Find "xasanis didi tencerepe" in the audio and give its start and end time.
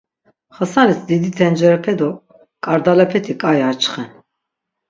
0.57-1.91